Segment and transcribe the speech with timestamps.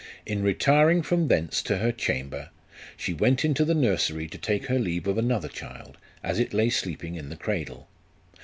[0.25, 2.49] In retiring from thence to her chamber,
[2.97, 6.71] she went into the nursery to take her leave of another child, as it lay
[6.71, 7.87] sleeping in the cradle.